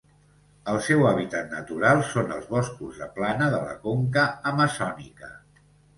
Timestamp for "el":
0.71-0.79